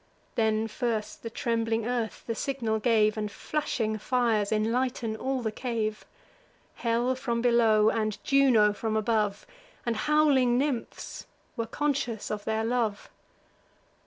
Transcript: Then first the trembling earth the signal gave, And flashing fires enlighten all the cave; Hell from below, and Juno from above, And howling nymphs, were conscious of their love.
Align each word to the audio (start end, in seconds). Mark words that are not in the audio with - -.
Then 0.33 0.67
first 0.67 1.21
the 1.21 1.29
trembling 1.29 1.85
earth 1.85 2.23
the 2.25 2.33
signal 2.33 2.79
gave, 2.79 3.17
And 3.17 3.31
flashing 3.31 3.99
fires 3.99 4.51
enlighten 4.51 5.15
all 5.15 5.43
the 5.43 5.51
cave; 5.51 6.05
Hell 6.73 7.13
from 7.13 7.39
below, 7.39 7.89
and 7.89 8.17
Juno 8.23 8.73
from 8.73 8.97
above, 8.97 9.45
And 9.85 9.95
howling 9.95 10.57
nymphs, 10.57 11.27
were 11.55 11.67
conscious 11.67 12.31
of 12.31 12.45
their 12.45 12.65
love. 12.65 13.11